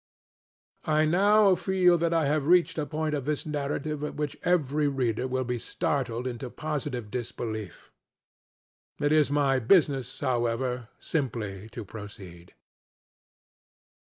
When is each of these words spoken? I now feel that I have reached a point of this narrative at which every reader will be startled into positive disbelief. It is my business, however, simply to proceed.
I 0.89 1.05
now 1.05 1.53
feel 1.53 1.95
that 1.99 2.11
I 2.11 2.25
have 2.25 2.47
reached 2.47 2.79
a 2.79 2.87
point 2.87 3.13
of 3.13 3.25
this 3.25 3.45
narrative 3.45 4.03
at 4.03 4.15
which 4.15 4.35
every 4.41 4.87
reader 4.87 5.27
will 5.27 5.43
be 5.43 5.59
startled 5.59 6.25
into 6.25 6.49
positive 6.49 7.11
disbelief. 7.11 7.91
It 8.99 9.11
is 9.11 9.29
my 9.29 9.59
business, 9.59 10.19
however, 10.21 10.89
simply 10.99 11.69
to 11.73 11.85
proceed. 11.85 12.55